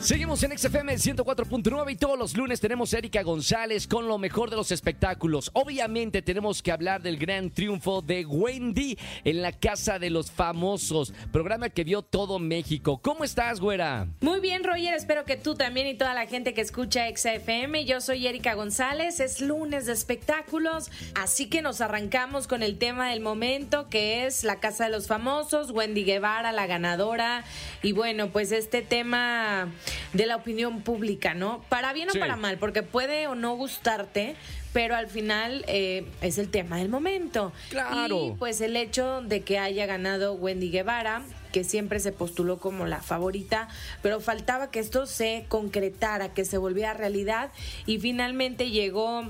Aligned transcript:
Seguimos 0.00 0.44
en 0.44 0.56
XFM 0.56 0.94
104.9 0.94 1.92
y 1.92 1.96
todos 1.96 2.16
los 2.16 2.36
lunes 2.36 2.60
tenemos 2.60 2.94
a 2.94 2.98
Erika 2.98 3.20
González 3.24 3.88
con 3.88 4.06
lo 4.06 4.16
mejor 4.16 4.48
de 4.48 4.54
los 4.54 4.70
espectáculos. 4.70 5.50
Obviamente 5.54 6.22
tenemos 6.22 6.62
que 6.62 6.70
hablar 6.70 7.02
del 7.02 7.18
gran 7.18 7.50
triunfo 7.50 8.00
de 8.00 8.24
Wendy 8.24 8.96
en 9.24 9.42
la 9.42 9.50
Casa 9.50 9.98
de 9.98 10.10
los 10.10 10.30
Famosos, 10.30 11.12
programa 11.32 11.68
que 11.68 11.82
vio 11.82 12.02
todo 12.02 12.38
México. 12.38 13.00
¿Cómo 13.02 13.24
estás, 13.24 13.58
güera? 13.58 14.06
Muy 14.20 14.38
bien, 14.38 14.62
Roger. 14.62 14.94
Espero 14.94 15.24
que 15.24 15.36
tú 15.36 15.56
también 15.56 15.88
y 15.88 15.94
toda 15.94 16.14
la 16.14 16.26
gente 16.26 16.54
que 16.54 16.60
escucha 16.60 17.08
XFM. 17.08 17.84
Yo 17.84 18.00
soy 18.00 18.24
Erika 18.28 18.54
González. 18.54 19.18
Es 19.18 19.40
lunes 19.40 19.86
de 19.86 19.94
espectáculos, 19.94 20.92
así 21.16 21.50
que 21.50 21.60
nos 21.60 21.80
arrancamos 21.80 22.46
con 22.46 22.62
el 22.62 22.78
tema 22.78 23.10
del 23.10 23.20
momento, 23.20 23.88
que 23.88 24.26
es 24.26 24.44
la 24.44 24.60
Casa 24.60 24.84
de 24.84 24.90
los 24.90 25.08
Famosos, 25.08 25.72
Wendy 25.72 26.04
Guevara, 26.04 26.52
la 26.52 26.68
ganadora. 26.68 27.44
Y 27.82 27.90
bueno, 27.90 28.30
pues 28.30 28.52
este 28.52 28.80
tema 28.80 29.72
de 30.12 30.26
la 30.26 30.36
opinión 30.36 30.82
pública, 30.82 31.34
¿no? 31.34 31.62
Para 31.68 31.92
bien 31.92 32.08
o 32.10 32.18
para 32.18 32.36
mal, 32.36 32.58
porque 32.58 32.82
puede 32.82 33.26
o 33.26 33.34
no 33.34 33.56
gustarte, 33.56 34.36
pero 34.72 34.96
al 34.96 35.08
final 35.08 35.64
eh, 35.68 36.06
es 36.20 36.38
el 36.38 36.50
tema 36.50 36.78
del 36.78 36.88
momento. 36.88 37.52
Claro. 37.70 38.32
Y 38.34 38.38
pues 38.38 38.60
el 38.60 38.76
hecho 38.76 39.22
de 39.22 39.42
que 39.42 39.58
haya 39.58 39.86
ganado 39.86 40.34
Wendy 40.34 40.70
Guevara, 40.70 41.22
que 41.52 41.64
siempre 41.64 42.00
se 42.00 42.12
postuló 42.12 42.58
como 42.58 42.86
la 42.86 43.00
favorita, 43.00 43.68
pero 44.02 44.20
faltaba 44.20 44.70
que 44.70 44.80
esto 44.80 45.06
se 45.06 45.46
concretara, 45.48 46.34
que 46.34 46.44
se 46.44 46.58
volviera 46.58 46.94
realidad 46.94 47.50
y 47.86 47.98
finalmente 47.98 48.70
llegó 48.70 49.24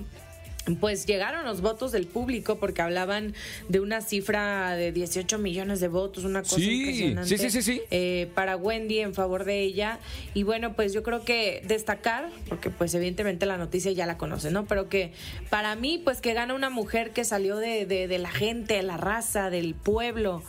pues 0.77 1.07
llegaron 1.07 1.45
los 1.45 1.61
votos 1.61 1.93
del 1.93 2.07
público 2.07 2.59
porque 2.59 2.83
hablaban 2.83 3.35
de 3.69 3.81
una 3.81 4.01
cifra 4.01 4.77
de 4.77 4.93
18 4.93 5.39
millones 5.39 5.81
de 5.81 5.89
votos, 5.89 6.25
una 6.25 6.43
cosa 6.43 6.57
Sí, 6.57 6.81
impresionante. 6.81 7.29
sí, 7.29 7.39
sí, 7.39 7.51
sí, 7.51 7.63
sí. 7.63 7.83
eh, 7.91 8.29
para 8.35 8.57
Wendy 8.57 8.99
en 9.01 9.15
favor 9.15 9.45
de 9.45 9.61
ella. 9.63 9.99
Y 10.35 10.43
bueno, 10.43 10.75
pues 10.75 10.93
yo 10.93 11.03
creo 11.03 11.25
que 11.25 11.63
destacar, 11.67 12.29
porque 12.49 12.71
pues 12.71 12.95
evidentemente 12.95 13.47
la 13.47 13.57
noticia 13.57 13.93
ya 13.93 14.07
la 14.07 14.19
conoce, 14.19 14.51
¿no? 14.51 14.67
Pero 14.67 14.89
que 14.89 15.13
para 15.51 15.75
mí, 15.77 16.01
pues 16.03 16.21
que 16.21 16.35
gana 16.35 16.55
una 16.55 16.71
mujer 16.71 17.11
que 17.11 17.25
salió 17.25 17.57
de, 17.57 17.87
de, 17.87 18.09
de 18.09 18.19
la 18.19 18.31
gente, 18.31 18.75
de 18.75 18.83
la 18.83 18.97
raza, 18.97 19.51
del 19.51 19.75
pueblo. 19.75 20.43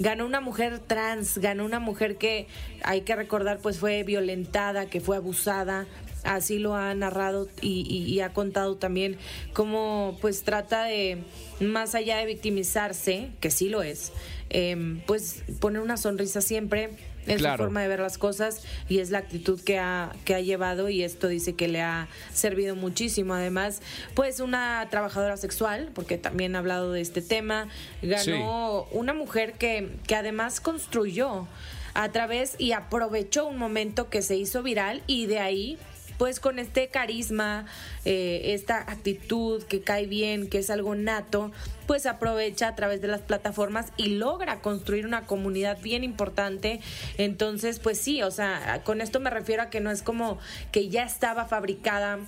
Ganó 0.00 0.26
una 0.26 0.40
mujer 0.40 0.78
trans, 0.78 1.38
ganó 1.38 1.64
una 1.64 1.80
mujer 1.80 2.18
que 2.18 2.46
hay 2.84 3.00
que 3.00 3.16
recordar 3.16 3.58
pues 3.58 3.78
fue 3.78 4.04
violentada, 4.04 4.86
que 4.86 5.00
fue 5.00 5.16
abusada, 5.16 5.86
así 6.28 6.58
lo 6.58 6.74
ha 6.74 6.94
narrado 6.94 7.48
y, 7.60 7.84
y- 7.88 8.04
y 8.12 8.20
ha 8.20 8.32
contado 8.32 8.76
también 8.76 9.16
cómo 9.52 10.16
pues 10.20 10.42
trata 10.42 10.84
de, 10.84 11.18
más 11.60 11.94
allá 11.94 12.18
de 12.18 12.26
victimizarse, 12.26 13.30
que 13.40 13.50
sí 13.50 13.68
lo 13.68 13.82
es, 13.82 14.12
em, 14.50 15.00
pues 15.06 15.42
poner 15.60 15.80
una 15.82 15.96
sonrisa 15.96 16.40
siempre. 16.40 16.90
Es 17.26 17.38
Claro. 17.40 17.58
su 17.58 17.64
forma 17.64 17.82
de 17.82 17.88
ver 17.88 18.00
las 18.00 18.16
cosas 18.16 18.62
y 18.88 19.00
es 19.00 19.10
la 19.10 19.18
actitud 19.18 19.60
que 19.60 19.78
ha, 19.78 20.12
que 20.24 20.34
ha 20.34 20.40
llevado 20.40 20.88
y 20.88 21.02
esto 21.02 21.28
dice 21.28 21.54
que 21.54 21.68
le 21.68 21.82
ha 21.82 22.08
servido 22.32 22.74
muchísimo. 22.74 23.34
Además, 23.34 23.82
pues 24.14 24.40
una 24.40 24.86
trabajadora 24.90 25.36
sexual, 25.36 25.90
porque 25.94 26.16
también 26.16 26.56
ha 26.56 26.60
hablado 26.60 26.90
de 26.90 27.02
este 27.02 27.20
tema, 27.20 27.68
ganó 28.00 28.84
una 28.92 29.12
mujer 29.12 29.52
que, 29.54 29.90
que 30.06 30.14
además 30.16 30.60
construyó 30.60 31.46
a 31.92 32.08
través 32.12 32.54
y 32.58 32.72
aprovechó 32.72 33.46
un 33.46 33.58
momento 33.58 34.08
que 34.08 34.22
se 34.22 34.36
hizo 34.36 34.62
viral 34.62 35.02
y 35.06 35.26
de 35.26 35.40
ahí 35.40 35.76
pues 36.18 36.40
con 36.40 36.58
este 36.58 36.88
carisma, 36.88 37.66
eh, 38.04 38.52
esta 38.54 38.78
actitud 38.78 39.62
que 39.64 39.80
cae 39.80 40.06
bien, 40.06 40.50
que 40.50 40.58
es 40.58 40.68
algo 40.68 40.94
nato, 40.94 41.52
pues 41.86 42.04
aprovecha 42.06 42.68
a 42.68 42.74
través 42.74 43.00
de 43.00 43.08
las 43.08 43.20
plataformas 43.20 43.92
y 43.96 44.16
logra 44.16 44.60
construir 44.60 45.06
una 45.06 45.22
comunidad 45.26 45.80
bien 45.80 46.04
importante. 46.04 46.80
Entonces, 47.16 47.78
pues 47.78 47.98
sí, 47.98 48.22
o 48.22 48.30
sea, 48.30 48.82
con 48.84 49.00
esto 49.00 49.20
me 49.20 49.30
refiero 49.30 49.62
a 49.62 49.70
que 49.70 49.80
no 49.80 49.90
es 49.90 50.02
como 50.02 50.38
que 50.72 50.88
ya 50.88 51.04
estaba 51.04 51.46
fabricada 51.46 52.18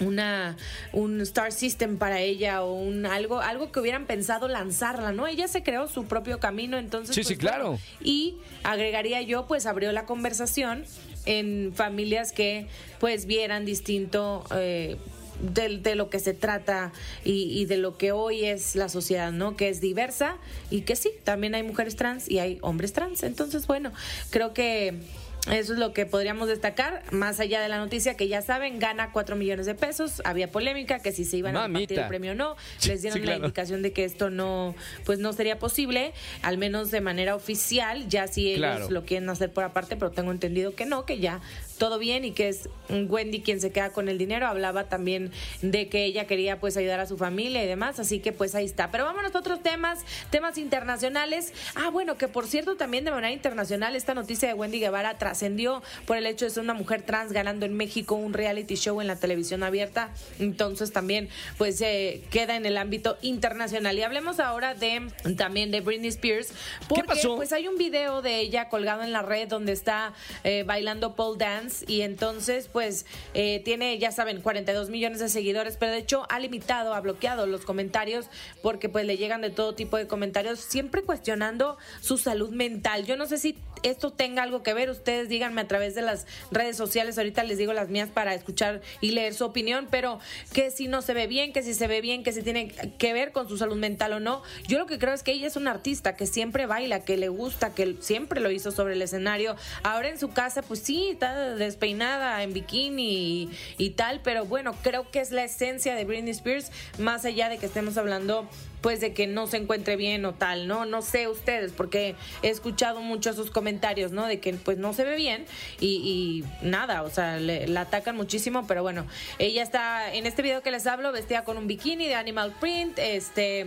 una 0.00 0.56
un 0.92 1.20
star 1.20 1.52
system 1.52 1.98
para 1.98 2.20
ella 2.20 2.64
o 2.64 2.74
un 2.74 3.06
algo 3.06 3.40
algo 3.40 3.70
que 3.70 3.78
hubieran 3.78 4.06
pensado 4.06 4.48
lanzarla, 4.48 5.12
¿no? 5.12 5.28
Ella 5.28 5.46
se 5.46 5.62
creó 5.62 5.86
su 5.86 6.06
propio 6.06 6.40
camino, 6.40 6.78
entonces 6.78 7.14
Sí, 7.14 7.20
pues, 7.22 7.28
sí, 7.28 7.36
claro. 7.36 7.78
y 8.02 8.34
agregaría 8.64 9.22
yo, 9.22 9.46
pues 9.46 9.66
abrió 9.66 9.92
la 9.92 10.04
conversación 10.04 10.84
en 11.26 11.72
familias 11.74 12.32
que 12.32 12.66
pues 13.00 13.26
vieran 13.26 13.64
distinto 13.64 14.44
eh, 14.54 14.96
de, 15.40 15.94
lo 15.94 16.10
que 16.10 16.20
se 16.20 16.34
trata 16.34 16.92
y 17.24 17.64
de 17.66 17.76
lo 17.76 17.96
que 17.96 18.12
hoy 18.12 18.44
es 18.44 18.76
la 18.76 18.88
sociedad, 18.88 19.32
¿no? 19.32 19.56
Que 19.56 19.68
es 19.68 19.80
diversa 19.80 20.36
y 20.70 20.82
que 20.82 20.96
sí, 20.96 21.10
también 21.24 21.54
hay 21.54 21.62
mujeres 21.62 21.96
trans 21.96 22.30
y 22.30 22.38
hay 22.38 22.58
hombres 22.62 22.92
trans. 22.92 23.22
Entonces, 23.22 23.66
bueno, 23.66 23.92
creo 24.30 24.54
que 24.54 25.00
eso 25.50 25.72
es 25.74 25.78
lo 25.78 25.92
que 25.92 26.06
podríamos 26.06 26.48
destacar, 26.48 27.02
más 27.12 27.38
allá 27.40 27.60
de 27.60 27.68
la 27.68 27.76
noticia 27.78 28.14
que 28.16 28.28
ya 28.28 28.40
saben, 28.40 28.78
gana 28.78 29.12
4 29.12 29.36
millones 29.36 29.66
de 29.66 29.74
pesos, 29.74 30.22
había 30.24 30.50
polémica 30.50 31.00
que 31.00 31.12
si 31.12 31.24
se 31.24 31.36
iban 31.36 31.56
a 31.56 31.66
repartir 31.66 31.98
el 31.98 32.08
premio 32.08 32.32
o 32.32 32.34
no, 32.34 32.56
les 32.86 33.02
dieron 33.02 33.20
Sí, 33.20 33.26
la 33.26 33.36
indicación 33.36 33.82
de 33.82 33.92
que 33.92 34.04
esto 34.04 34.30
no, 34.30 34.74
pues 35.04 35.18
no 35.18 35.32
sería 35.32 35.58
posible, 35.58 36.12
al 36.42 36.56
menos 36.58 36.90
de 36.90 37.00
manera 37.00 37.34
oficial, 37.36 38.08
ya 38.08 38.26
si 38.26 38.48
ellos 38.48 38.58
Claro. 38.58 38.90
lo 38.90 39.04
quieren 39.04 39.28
hacer 39.28 39.52
por 39.52 39.64
aparte, 39.64 39.96
pero 39.96 40.10
tengo 40.12 40.30
entendido 40.32 40.74
que 40.74 40.86
no, 40.86 41.04
que 41.04 41.18
ya 41.18 41.40
todo 41.78 41.98
bien 41.98 42.24
y 42.24 42.30
que 42.30 42.48
es 42.48 42.68
Wendy 42.88 43.42
quien 43.42 43.60
se 43.60 43.72
queda 43.72 43.90
con 43.90 44.08
el 44.08 44.16
dinero, 44.16 44.46
hablaba 44.46 44.84
también 44.88 45.32
de 45.60 45.88
que 45.88 46.04
ella 46.04 46.24
quería 46.26 46.60
pues 46.60 46.76
ayudar 46.76 47.00
a 47.00 47.06
su 47.06 47.16
familia 47.18 47.64
y 47.64 47.66
demás, 47.66 47.98
así 47.98 48.20
que 48.20 48.32
pues 48.32 48.54
ahí 48.54 48.64
está. 48.64 48.90
Pero 48.92 49.04
vámonos 49.04 49.34
a 49.34 49.38
otros 49.40 49.60
temas, 49.62 50.04
temas 50.30 50.56
internacionales. 50.56 51.52
Ah, 51.74 51.90
bueno, 51.90 52.16
que 52.16 52.28
por 52.28 52.46
cierto 52.46 52.76
también 52.76 53.04
de 53.04 53.10
manera 53.10 53.32
internacional 53.32 53.96
esta 53.96 54.14
noticia 54.14 54.48
de 54.48 54.54
Wendy 54.54 54.78
Guevara 54.78 55.18
trascendió 55.34 55.82
por 56.06 56.16
el 56.16 56.26
hecho 56.26 56.44
de 56.44 56.52
ser 56.52 56.62
una 56.62 56.74
mujer 56.74 57.02
trans 57.02 57.32
ganando 57.32 57.66
en 57.66 57.76
México 57.76 58.14
un 58.14 58.32
reality 58.32 58.76
show 58.76 59.00
en 59.00 59.08
la 59.08 59.16
televisión 59.16 59.64
abierta, 59.64 60.10
entonces 60.38 60.92
también 60.92 61.28
pues 61.58 61.80
eh, 61.80 62.22
queda 62.30 62.54
en 62.54 62.66
el 62.66 62.76
ámbito 62.76 63.18
internacional. 63.20 63.98
Y 63.98 64.02
hablemos 64.02 64.38
ahora 64.38 64.74
de 64.74 65.08
también 65.36 65.72
de 65.72 65.80
Britney 65.80 66.10
Spears, 66.10 66.52
porque 66.88 67.02
pasó? 67.02 67.34
pues 67.34 67.52
hay 67.52 67.66
un 67.66 67.76
video 67.76 68.22
de 68.22 68.38
ella 68.38 68.68
colgado 68.68 69.02
en 69.02 69.10
la 69.10 69.22
red 69.22 69.48
donde 69.48 69.72
está 69.72 70.12
eh, 70.44 70.62
bailando 70.64 71.16
pole 71.16 71.36
dance 71.36 71.84
y 71.88 72.02
entonces 72.02 72.68
pues 72.72 73.04
eh, 73.34 73.60
tiene, 73.64 73.98
ya 73.98 74.12
saben, 74.12 74.40
42 74.40 74.88
millones 74.88 75.18
de 75.18 75.28
seguidores, 75.28 75.76
pero 75.76 75.90
de 75.90 75.98
hecho 75.98 76.26
ha 76.30 76.38
limitado, 76.38 76.94
ha 76.94 77.00
bloqueado 77.00 77.46
los 77.46 77.64
comentarios 77.64 78.26
porque 78.62 78.88
pues 78.88 79.04
le 79.04 79.16
llegan 79.16 79.40
de 79.40 79.50
todo 79.50 79.74
tipo 79.74 79.96
de 79.96 80.06
comentarios, 80.06 80.60
siempre 80.60 81.02
cuestionando 81.02 81.76
su 82.00 82.18
salud 82.18 82.50
mental. 82.50 83.04
Yo 83.04 83.16
no 83.16 83.26
sé 83.26 83.38
si 83.38 83.56
esto 83.84 84.10
tenga 84.10 84.42
algo 84.42 84.62
que 84.62 84.72
ver, 84.74 84.90
ustedes 84.90 85.23
díganme 85.28 85.60
a 85.60 85.68
través 85.68 85.94
de 85.94 86.02
las 86.02 86.26
redes 86.50 86.76
sociales, 86.76 87.18
ahorita 87.18 87.42
les 87.44 87.58
digo 87.58 87.72
las 87.72 87.88
mías 87.88 88.08
para 88.08 88.34
escuchar 88.34 88.82
y 89.00 89.12
leer 89.12 89.34
su 89.34 89.44
opinión, 89.44 89.88
pero 89.90 90.18
que 90.52 90.70
si 90.70 90.88
no 90.88 91.02
se 91.02 91.14
ve 91.14 91.26
bien, 91.26 91.52
que 91.52 91.62
si 91.62 91.74
se 91.74 91.86
ve 91.86 92.00
bien, 92.00 92.22
que 92.22 92.32
si 92.32 92.42
tiene 92.42 92.68
que 92.68 93.12
ver 93.12 93.32
con 93.32 93.48
su 93.48 93.56
salud 93.56 93.76
mental 93.76 94.12
o 94.12 94.20
no. 94.20 94.42
Yo 94.66 94.78
lo 94.78 94.86
que 94.86 94.98
creo 94.98 95.14
es 95.14 95.22
que 95.22 95.32
ella 95.32 95.46
es 95.46 95.56
una 95.56 95.70
artista 95.70 96.16
que 96.16 96.26
siempre 96.26 96.66
baila, 96.66 97.00
que 97.00 97.16
le 97.16 97.28
gusta, 97.28 97.74
que 97.74 97.96
siempre 98.00 98.40
lo 98.40 98.50
hizo 98.50 98.70
sobre 98.70 98.94
el 98.94 99.02
escenario. 99.02 99.56
Ahora 99.82 100.08
en 100.08 100.18
su 100.18 100.30
casa, 100.32 100.62
pues 100.62 100.80
sí, 100.80 101.08
está 101.10 101.54
despeinada 101.54 102.42
en 102.42 102.52
bikini 102.52 103.50
y, 103.78 103.90
tal, 103.90 104.20
pero 104.22 104.44
bueno, 104.44 104.74
creo 104.82 105.10
que 105.10 105.20
es 105.20 105.30
la 105.30 105.44
esencia 105.44 105.94
de 105.94 106.04
Britney 106.04 106.32
Spears, 106.32 106.70
más 106.98 107.24
allá 107.24 107.48
de 107.48 107.58
que 107.58 107.66
estemos 107.66 107.96
hablando 107.96 108.48
pues 108.84 109.00
de 109.00 109.14
que 109.14 109.26
no 109.26 109.46
se 109.46 109.56
encuentre 109.56 109.96
bien 109.96 110.26
o 110.26 110.34
tal, 110.34 110.68
¿no? 110.68 110.84
No 110.84 111.00
sé 111.00 111.26
ustedes, 111.26 111.72
porque 111.72 112.16
he 112.42 112.50
escuchado 112.50 113.00
mucho 113.00 113.30
esos 113.30 113.50
comentarios, 113.50 114.12
¿no? 114.12 114.26
De 114.26 114.40
que 114.40 114.52
pues 114.52 114.76
no 114.76 114.92
se 114.92 115.04
ve 115.04 115.16
bien 115.16 115.46
y, 115.80 116.44
y 116.60 116.66
nada, 116.66 117.02
o 117.02 117.08
sea, 117.08 117.38
le, 117.38 117.66
la 117.66 117.80
atacan 117.80 118.14
muchísimo, 118.14 118.66
pero 118.66 118.82
bueno, 118.82 119.06
ella 119.38 119.62
está 119.62 120.12
en 120.12 120.26
este 120.26 120.42
video 120.42 120.60
que 120.60 120.70
les 120.70 120.86
hablo 120.86 121.12
vestida 121.12 121.44
con 121.44 121.56
un 121.56 121.66
bikini 121.66 122.08
de 122.08 122.14
Animal 122.14 122.54
Print, 122.60 122.98
este, 122.98 123.64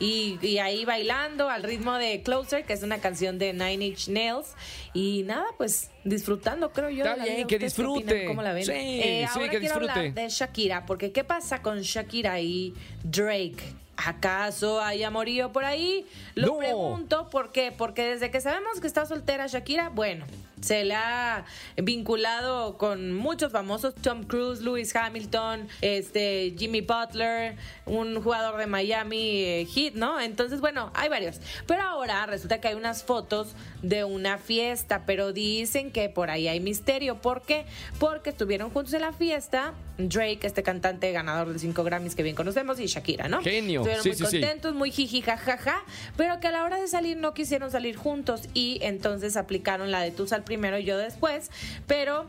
y, 0.00 0.38
y 0.40 0.56
ahí 0.60 0.86
bailando 0.86 1.50
al 1.50 1.62
ritmo 1.62 1.92
de 1.98 2.22
Closer, 2.22 2.64
que 2.64 2.72
es 2.72 2.82
una 2.82 2.96
canción 3.00 3.38
de 3.38 3.52
Nine 3.52 3.84
Inch 3.84 4.08
Nails, 4.08 4.54
y 4.94 5.24
nada, 5.24 5.44
pues 5.58 5.90
disfrutando, 6.04 6.72
creo 6.72 6.88
yo. 6.88 7.04
Está 7.04 7.22
bien, 7.22 7.46
que 7.46 7.58
disfrute. 7.58 8.24
¿Cómo 8.24 8.40
la 8.40 8.54
ven? 8.54 8.64
Sí, 8.64 8.72
Eh, 8.72 9.26
sí, 9.30 9.38
ahora 9.38 9.50
que 9.50 9.58
quiero 9.60 9.74
hablar 9.74 9.94
disfrute. 10.00 10.22
de 10.22 10.28
Shakira, 10.30 10.86
porque 10.86 11.12
¿qué 11.12 11.22
pasa 11.22 11.60
con 11.60 11.82
Shakira 11.82 12.40
y 12.40 12.72
Drake? 13.02 13.62
¿Acaso 13.96 14.80
hay 14.80 15.02
amorío 15.04 15.52
por 15.52 15.64
ahí? 15.64 16.06
Lo 16.34 16.48
No. 16.48 16.58
pregunto, 16.58 17.30
¿por 17.30 17.52
qué? 17.52 17.72
Porque 17.72 18.04
desde 18.04 18.30
que 18.30 18.40
sabemos 18.40 18.80
que 18.80 18.86
está 18.86 19.06
soltera 19.06 19.46
Shakira, 19.46 19.88
bueno, 19.88 20.26
se 20.64 20.82
le 20.82 20.94
ha 20.94 21.44
vinculado 21.76 22.78
con 22.78 23.12
muchos 23.12 23.52
famosos, 23.52 23.94
Tom 23.94 24.22
Cruise, 24.22 24.62
Lewis 24.62 24.96
Hamilton, 24.96 25.68
este 25.82 26.54
Jimmy 26.58 26.80
Butler, 26.80 27.56
un 27.84 28.22
jugador 28.22 28.56
de 28.56 28.66
Miami 28.66 29.44
eh, 29.44 29.66
Heat, 29.66 29.94
¿no? 29.94 30.18
Entonces, 30.18 30.60
bueno, 30.60 30.90
hay 30.94 31.10
varios. 31.10 31.38
Pero 31.66 31.82
ahora 31.82 32.24
resulta 32.24 32.60
que 32.62 32.68
hay 32.68 32.74
unas 32.74 33.04
fotos 33.04 33.54
de 33.82 34.04
una 34.04 34.38
fiesta, 34.38 35.04
pero 35.04 35.34
dicen 35.34 35.90
que 35.90 36.08
por 36.08 36.30
ahí 36.30 36.48
hay 36.48 36.60
misterio. 36.60 37.20
¿Por 37.20 37.42
qué? 37.42 37.66
Porque 37.98 38.30
estuvieron 38.30 38.70
juntos 38.70 38.94
en 38.94 39.02
la 39.02 39.12
fiesta 39.12 39.74
Drake, 39.96 40.40
este 40.42 40.62
cantante 40.64 41.12
ganador 41.12 41.52
de 41.52 41.58
cinco 41.58 41.84
Grammys 41.84 42.16
que 42.16 42.24
bien 42.24 42.34
conocemos, 42.34 42.80
y 42.80 42.86
Shakira, 42.86 43.28
¿no? 43.28 43.40
Genio. 43.42 43.86
Estuvieron 43.86 44.04
muy 44.04 44.40
contentos, 44.40 44.74
muy 44.74 44.90
jiji, 44.90 45.22
jajaja, 45.22 45.84
pero 46.16 46.40
que 46.40 46.48
a 46.48 46.50
la 46.50 46.64
hora 46.64 46.80
de 46.80 46.88
salir 46.88 47.16
no 47.16 47.32
quisieron 47.32 47.70
salir 47.70 47.96
juntos 47.96 48.48
y 48.54 48.78
entonces 48.82 49.36
aplicaron 49.36 49.92
la 49.92 50.00
de 50.00 50.10
tú 50.10 50.26
sal 50.26 50.42
primero 50.54 50.78
y 50.78 50.84
yo 50.84 50.96
después, 50.96 51.50
pero 51.88 52.26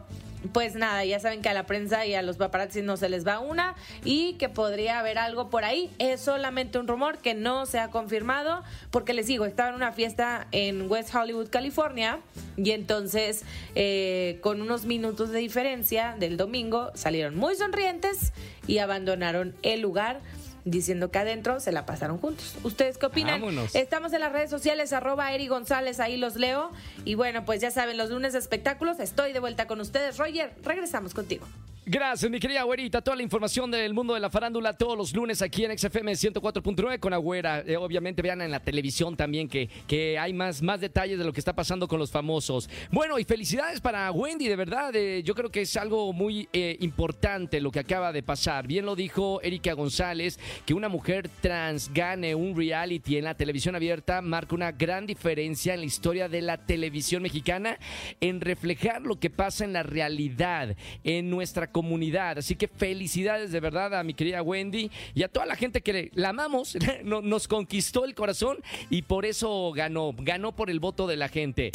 pues 0.51 0.75
nada, 0.75 1.05
ya 1.05 1.19
saben 1.19 1.41
que 1.41 1.49
a 1.49 1.53
la 1.53 1.65
prensa 1.65 2.05
y 2.05 2.15
a 2.15 2.21
los 2.23 2.37
paparazzi 2.37 2.81
no 2.81 2.97
se 2.97 3.07
les 3.07 3.25
va 3.25 3.39
una 3.39 3.75
y 4.03 4.33
que 4.33 4.49
podría 4.49 4.99
haber 4.99 5.17
algo 5.17 5.49
por 5.49 5.63
ahí. 5.63 5.91
Es 5.99 6.21
solamente 6.21 6.79
un 6.79 6.87
rumor 6.87 7.19
que 7.19 7.33
no 7.35 7.65
se 7.65 7.79
ha 7.79 7.89
confirmado 7.89 8.63
porque 8.89 9.13
les 9.13 9.27
digo, 9.27 9.45
estaba 9.45 9.69
en 9.69 9.75
una 9.75 9.91
fiesta 9.91 10.47
en 10.51 10.89
West 10.89 11.13
Hollywood, 11.13 11.49
California 11.49 12.19
y 12.57 12.71
entonces 12.71 13.43
eh, 13.75 14.39
con 14.41 14.61
unos 14.61 14.85
minutos 14.85 15.29
de 15.29 15.39
diferencia 15.39 16.15
del 16.19 16.37
domingo 16.37 16.91
salieron 16.95 17.35
muy 17.35 17.55
sonrientes 17.55 18.33
y 18.67 18.79
abandonaron 18.79 19.55
el 19.61 19.81
lugar 19.81 20.19
diciendo 20.65 21.11
que 21.11 21.19
adentro 21.19 21.59
se 21.59 21.71
la 21.71 21.85
pasaron 21.85 22.17
juntos. 22.17 22.55
¿Ustedes 22.63 22.97
qué 22.97 23.05
opinan? 23.05 23.41
Estamos 23.73 24.11
en 24.13 24.19
las 24.19 24.31
redes 24.31 24.49
sociales, 24.49 24.91
arroba 24.91 25.31
Eri 25.31 25.47
González, 25.47 25.99
ahí 25.99 26.17
los 26.17 26.35
leo. 26.35 26.71
Y 27.05 27.15
bueno, 27.15 27.45
pues 27.45 27.61
ya 27.61 27.71
saben, 27.71 27.97
los 27.97 28.09
lunes 28.09 28.33
de 28.33 28.39
espectáculos, 28.39 28.99
estoy 28.99 29.31
de 29.31 29.39
vuelta 29.39 29.67
con 29.67 29.79
ustedes. 29.79 30.17
Roger, 30.17 30.53
regresamos 30.63 31.13
contigo. 31.13 31.45
Gracias, 31.87 32.31
mi 32.31 32.39
querida 32.39 32.63
güerita. 32.63 32.99
Toda 32.99 33.15
la 33.15 33.21
información 33.21 33.69
del 33.69 33.93
mundo 33.93 34.15
de 34.15 34.19
la 34.19 34.31
farándula 34.31 34.73
todos 34.73 34.97
los 34.97 35.13
lunes 35.13 35.43
aquí 35.43 35.65
en 35.65 35.77
XFM 35.77 36.13
104.9 36.13 36.99
con 36.99 37.13
Agüera. 37.13 37.59
Eh, 37.59 37.77
obviamente 37.77 38.23
vean 38.23 38.41
en 38.41 38.49
la 38.49 38.59
televisión 38.59 39.15
también 39.15 39.47
que, 39.47 39.69
que 39.85 40.17
hay 40.17 40.33
más, 40.33 40.63
más 40.63 40.81
detalles 40.81 41.19
de 41.19 41.23
lo 41.23 41.31
que 41.31 41.39
está 41.39 41.53
pasando 41.53 41.87
con 41.87 41.99
los 41.99 42.09
famosos. 42.09 42.71
Bueno, 42.89 43.19
y 43.19 43.23
felicidades 43.23 43.81
para 43.81 44.11
Wendy, 44.11 44.47
de 44.47 44.55
verdad. 44.55 44.95
Eh, 44.95 45.21
yo 45.21 45.35
creo 45.35 45.51
que 45.51 45.61
es 45.61 45.77
algo 45.77 46.11
muy 46.11 46.49
eh, 46.53 46.75
importante 46.79 47.61
lo 47.61 47.69
que 47.69 47.81
acaba 47.81 48.11
de 48.11 48.23
pasar. 48.23 48.65
Bien 48.65 48.83
lo 48.83 48.95
dijo 48.95 49.39
Erika 49.43 49.73
González, 49.73 50.39
que 50.65 50.73
una 50.73 50.89
mujer 50.89 51.29
trans 51.39 51.93
gane 51.93 52.33
un 52.33 52.57
reality 52.57 53.17
en 53.17 53.25
la 53.25 53.35
televisión 53.35 53.75
abierta 53.75 54.23
marca 54.23 54.55
una 54.55 54.71
gran 54.71 55.05
diferencia 55.05 55.75
en 55.75 55.81
la 55.81 55.85
historia 55.85 56.29
de 56.29 56.41
la 56.41 56.65
televisión 56.65 57.21
mexicana 57.21 57.77
en 58.21 58.41
reflejar 58.41 59.03
lo 59.03 59.19
que 59.19 59.29
pasa 59.29 59.65
en 59.65 59.73
la 59.73 59.83
realidad, 59.83 60.75
en 61.03 61.29
nuestra 61.29 61.74
comunidad. 61.75 62.37
Así 62.37 62.55
que 62.55 62.69
felicidades 62.69 63.51
de 63.51 63.59
verdad 63.59 63.99
a 63.99 64.03
mi 64.03 64.13
querida 64.13 64.41
Wendy 64.41 64.89
y 65.13 65.23
a 65.23 65.27
toda 65.27 65.45
la 65.45 65.57
gente 65.57 65.81
que 65.81 66.09
la 66.13 66.29
amamos, 66.29 66.77
nos 67.03 67.49
conquistó 67.49 68.05
el 68.05 68.15
corazón 68.15 68.59
y 68.89 69.01
por 69.01 69.25
eso 69.25 69.73
ganó, 69.75 70.13
ganó 70.17 70.55
por 70.55 70.69
el 70.69 70.79
voto 70.79 71.05
de 71.05 71.17
la 71.17 71.27
gente. 71.27 71.73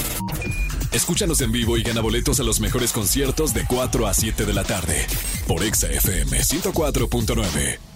Escúchanos 0.91 1.43
en 1.43 1.53
vivo 1.53 1.77
y 1.77 1.83
gana 1.83 2.01
boletos 2.01 2.41
a 2.41 2.45
los 2.45 2.61
mejores 2.61 2.93
conciertos 2.95 3.53
de 3.53 3.67
4 3.67 4.07
a 4.07 4.15
7 4.15 4.47
de 4.47 4.55
la 4.55 4.65
tarde 4.65 5.07
por 5.47 5.63
Exa 5.63 5.89
FM 5.89 6.39
104.9. 6.39 7.90